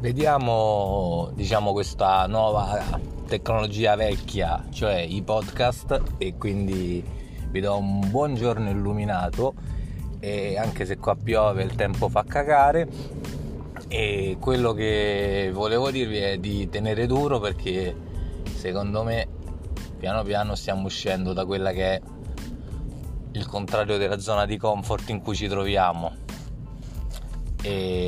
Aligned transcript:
Vediamo 0.00 1.32
diciamo 1.34 1.72
questa 1.72 2.24
nuova 2.28 3.00
tecnologia 3.26 3.96
vecchia, 3.96 4.64
cioè 4.70 4.94
i 4.98 5.22
podcast 5.22 6.02
e 6.18 6.36
quindi 6.36 7.04
vi 7.50 7.60
do 7.60 7.76
un 7.76 8.08
buongiorno 8.08 8.70
illuminato 8.70 9.54
e 10.20 10.56
anche 10.56 10.86
se 10.86 10.98
qua 10.98 11.16
piove 11.16 11.64
il 11.64 11.74
tempo 11.74 12.08
fa 12.08 12.22
cagare. 12.22 12.88
E 13.88 14.36
quello 14.38 14.72
che 14.72 15.50
volevo 15.52 15.90
dirvi 15.90 16.18
è 16.18 16.38
di 16.38 16.68
tenere 16.68 17.06
duro 17.06 17.40
perché 17.40 17.96
secondo 18.54 19.02
me 19.02 19.26
piano 19.98 20.22
piano 20.22 20.54
stiamo 20.54 20.86
uscendo 20.86 21.32
da 21.32 21.44
quella 21.44 21.72
che 21.72 21.94
è 21.94 22.00
il 23.32 23.46
contrario 23.46 23.98
della 23.98 24.20
zona 24.20 24.46
di 24.46 24.58
comfort 24.58 25.08
in 25.08 25.20
cui 25.22 25.34
ci 25.34 25.48
troviamo. 25.48 26.26
E 27.60 28.07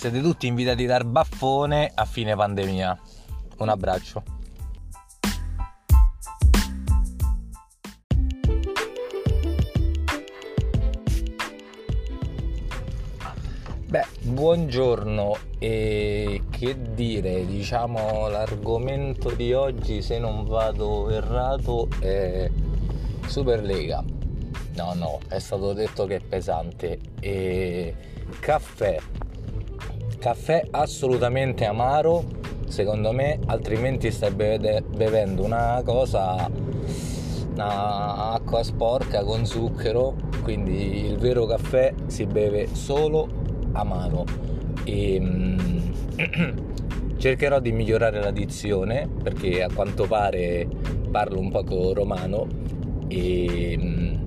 siete 0.00 0.22
tutti 0.22 0.46
invitati 0.46 0.84
a 0.84 0.86
dar 0.86 1.04
baffone 1.04 1.92
a 1.94 2.06
fine 2.06 2.34
pandemia 2.34 2.98
un 3.58 3.68
abbraccio 3.68 4.22
Beh, 13.84 14.06
buongiorno 14.22 15.36
e 15.58 16.44
che 16.48 16.94
dire, 16.94 17.44
diciamo 17.44 18.28
l'argomento 18.28 19.30
di 19.32 19.52
oggi 19.52 20.00
se 20.00 20.18
non 20.18 20.46
vado 20.46 21.10
errato 21.10 21.88
è 21.98 22.50
Superlega. 23.26 24.02
No, 24.76 24.94
no, 24.94 25.18
è 25.28 25.40
stato 25.40 25.72
detto 25.72 26.06
che 26.06 26.16
è 26.16 26.20
pesante. 26.20 27.00
E 27.18 27.94
caffè. 28.38 28.96
Caffè 30.20 30.66
assolutamente 30.72 31.64
amaro, 31.64 32.24
secondo 32.68 33.10
me, 33.10 33.38
altrimenti 33.46 34.10
stai 34.10 34.30
bevendo 34.32 35.42
una 35.42 35.80
cosa 35.82 36.46
una 37.54 38.32
acqua 38.32 38.62
sporca 38.62 39.24
con 39.24 39.46
zucchero, 39.46 40.14
quindi 40.42 41.06
il 41.06 41.16
vero 41.16 41.46
caffè 41.46 41.94
si 42.06 42.26
beve 42.26 42.68
solo 42.74 43.28
amaro. 43.72 44.26
E 44.84 45.14
ehm, 45.14 45.92
cercherò 47.16 47.58
di 47.58 47.72
migliorare 47.72 48.20
la 48.20 48.30
dizione 48.30 49.08
perché 49.22 49.62
a 49.62 49.72
quanto 49.72 50.06
pare 50.06 50.68
parlo 51.10 51.38
un 51.38 51.50
poco 51.50 51.94
romano. 51.94 52.46
E 53.08 53.72
ehm, 53.72 54.26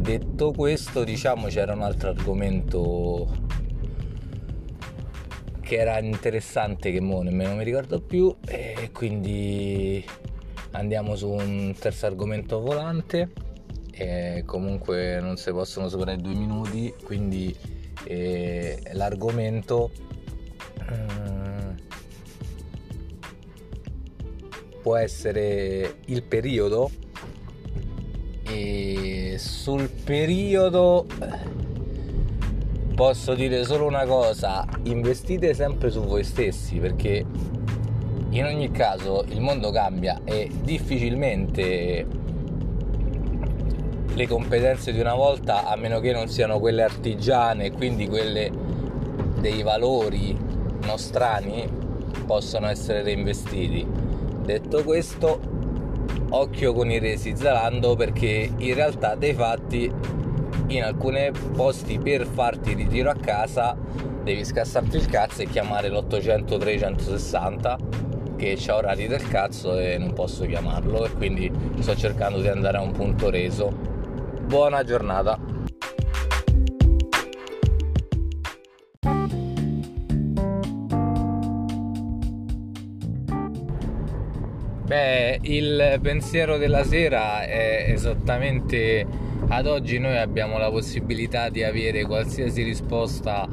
detto 0.00 0.52
questo 0.52 1.04
diciamo 1.04 1.48
c'era 1.48 1.74
un 1.74 1.82
altro 1.82 2.08
argomento 2.08 3.44
che 5.66 5.78
era 5.78 5.98
interessante 5.98 6.92
che 6.92 7.00
mo 7.00 7.22
nemmeno 7.22 7.56
mi 7.56 7.64
ricordo 7.64 8.00
più 8.00 8.32
e 8.46 8.90
quindi 8.92 10.04
andiamo 10.70 11.16
su 11.16 11.28
un 11.28 11.74
terzo 11.76 12.06
argomento 12.06 12.60
volante. 12.60 13.32
E 13.90 14.44
comunque 14.46 15.18
non 15.20 15.36
si 15.36 15.50
possono 15.50 15.88
superare 15.88 16.18
due 16.18 16.34
minuti 16.34 16.94
quindi 17.02 17.52
e 18.04 18.80
l'argomento 18.92 19.90
può 24.82 24.94
essere 24.94 25.96
il 26.04 26.22
periodo. 26.22 26.90
E 28.44 29.34
sul 29.38 29.88
periodo 29.88 31.06
posso 32.96 33.34
dire 33.34 33.62
solo 33.64 33.84
una 33.84 34.06
cosa 34.06 34.64
investite 34.84 35.52
sempre 35.52 35.90
su 35.90 36.00
voi 36.00 36.24
stessi 36.24 36.78
perché 36.78 37.26
in 38.30 38.44
ogni 38.46 38.70
caso 38.70 39.22
il 39.28 39.42
mondo 39.42 39.70
cambia 39.70 40.22
e 40.24 40.50
difficilmente 40.62 42.06
le 44.14 44.26
competenze 44.26 44.92
di 44.92 45.00
una 45.00 45.14
volta, 45.14 45.66
a 45.66 45.76
meno 45.76 46.00
che 46.00 46.10
non 46.12 46.26
siano 46.28 46.58
quelle 46.58 46.82
artigiane, 46.82 47.70
quindi 47.70 48.08
quelle 48.08 48.50
dei 49.40 49.62
valori 49.62 50.34
nostrani, 50.86 51.68
possono 52.24 52.66
essere 52.66 53.02
reinvestiti. 53.02 53.86
Detto 54.42 54.82
questo, 54.84 55.38
occhio 56.30 56.72
con 56.72 56.90
i 56.90 56.98
resi 56.98 57.36
zalando 57.36 57.94
perché 57.94 58.50
in 58.56 58.74
realtà 58.74 59.16
dei 59.16 59.34
fatti 59.34 59.92
in 60.68 60.82
alcuni 60.82 61.30
posti 61.54 61.98
per 61.98 62.26
farti 62.26 62.74
ritiro 62.74 63.10
a 63.10 63.14
casa 63.14 63.76
devi 64.22 64.44
scassarti 64.44 64.96
il 64.96 65.06
cazzo 65.06 65.42
e 65.42 65.46
chiamare 65.46 65.88
l'800 65.88 66.58
360 66.58 67.78
che 68.36 68.56
c'ha 68.58 68.76
orari 68.76 69.06
del 69.06 69.26
cazzo 69.28 69.78
e 69.78 69.96
non 69.98 70.12
posso 70.12 70.44
chiamarlo 70.44 71.06
e 71.06 71.10
quindi 71.10 71.50
sto 71.78 71.94
cercando 71.96 72.40
di 72.40 72.48
andare 72.48 72.78
a 72.78 72.82
un 72.82 72.92
punto 72.92 73.30
reso 73.30 73.70
buona 74.46 74.84
giornata. 74.84 75.38
Beh, 84.86 85.40
il 85.42 85.98
pensiero 86.00 86.58
della 86.58 86.84
sera 86.84 87.42
è 87.42 87.86
esattamente 87.88 89.04
ad 89.48 89.66
oggi 89.66 89.98
noi 89.98 90.16
abbiamo 90.16 90.58
la 90.58 90.70
possibilità 90.70 91.48
di 91.48 91.62
avere 91.62 92.04
qualsiasi 92.04 92.62
risposta 92.62 93.48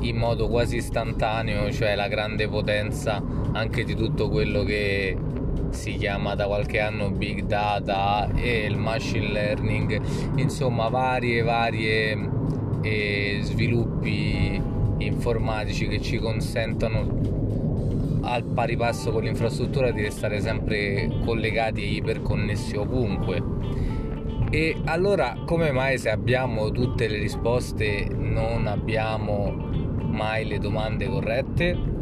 in 0.00 0.16
modo 0.16 0.48
quasi 0.48 0.76
istantaneo, 0.76 1.70
cioè 1.72 1.94
la 1.94 2.08
grande 2.08 2.48
potenza 2.48 3.22
anche 3.52 3.84
di 3.84 3.94
tutto 3.94 4.28
quello 4.28 4.62
che 4.62 5.16
si 5.70 5.96
chiama 5.96 6.34
da 6.34 6.46
qualche 6.46 6.80
anno 6.80 7.10
Big 7.10 7.42
Data 7.42 8.30
e 8.34 8.64
il 8.64 8.76
Machine 8.76 9.32
Learning, 9.32 10.00
insomma 10.36 10.88
varie 10.88 11.42
varie 11.42 12.16
eh, 12.82 13.38
sviluppi 13.42 14.60
informatici 14.98 15.86
che 15.88 16.00
ci 16.00 16.18
consentono 16.18 17.38
al 18.22 18.44
pari 18.44 18.76
passo 18.76 19.10
con 19.10 19.22
l'infrastruttura 19.22 19.90
di 19.90 20.02
restare 20.02 20.40
sempre 20.40 21.10
collegati 21.24 21.82
e 21.82 21.86
iperconnessi 21.86 22.76
ovunque. 22.76 23.42
E 24.50 24.80
allora 24.86 25.36
come 25.44 25.72
mai 25.72 25.98
se 25.98 26.08
abbiamo 26.08 26.70
tutte 26.70 27.06
le 27.06 27.18
risposte 27.18 28.08
non 28.14 28.66
abbiamo 28.66 29.50
mai 30.00 30.46
le 30.46 30.58
domande 30.58 31.06
corrette? 31.06 31.97